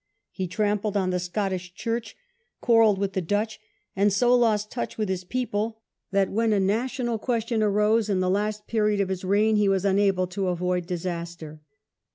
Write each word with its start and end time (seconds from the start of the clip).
He 0.31 0.47
trampled 0.47 0.97
on 0.97 1.11
the 1.11 1.19
Scottish 1.19 1.75
Church, 1.75 2.15
quarrelled 2.59 2.97
with 2.97 3.13
the 3.13 3.21
Dutch, 3.21 3.59
and 3.95 4.11
so 4.11 4.33
lost 4.35 4.71
touch 4.71 4.97
with 4.97 5.09
his 5.09 5.23
people 5.23 5.77
that 6.09 6.31
when 6.31 6.53
a 6.53 6.59
national 6.59 7.19
question 7.19 7.61
arose 7.61 8.09
in 8.09 8.19
the 8.19 8.27
last 8.27 8.65
period 8.65 8.99
of 8.99 9.09
his 9.09 9.23
reign 9.23 9.57
he 9.57 9.69
was 9.69 9.85
unable 9.85 10.25
to 10.25 10.47
avoid 10.47 10.87
disaster. 10.87 11.61